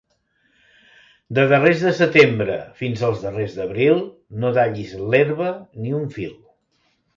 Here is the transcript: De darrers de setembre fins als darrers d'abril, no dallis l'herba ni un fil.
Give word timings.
De 1.39 1.43
darrers 1.51 1.83
de 1.87 1.91
setembre 1.97 2.57
fins 2.81 3.05
als 3.09 3.21
darrers 3.27 3.55
d'abril, 3.59 4.03
no 4.47 4.53
dallis 4.59 4.97
l'herba 5.13 5.53
ni 5.85 5.97
un 6.03 6.13
fil. 6.19 6.37